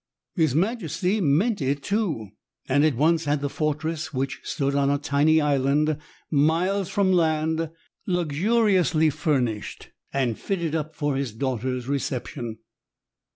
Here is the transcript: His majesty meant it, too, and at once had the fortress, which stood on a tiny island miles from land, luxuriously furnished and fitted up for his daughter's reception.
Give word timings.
His 0.33 0.55
majesty 0.55 1.21
meant 1.21 1.61
it, 1.61 1.83
too, 1.83 2.29
and 2.67 2.83
at 2.83 2.95
once 2.95 3.25
had 3.25 3.39
the 3.41 3.51
fortress, 3.51 4.11
which 4.11 4.39
stood 4.43 4.73
on 4.73 4.89
a 4.89 4.97
tiny 4.97 5.39
island 5.39 5.95
miles 6.31 6.89
from 6.89 7.11
land, 7.11 7.69
luxuriously 8.07 9.11
furnished 9.11 9.91
and 10.11 10.39
fitted 10.39 10.73
up 10.73 10.95
for 10.95 11.17
his 11.17 11.31
daughter's 11.31 11.87
reception. 11.87 12.57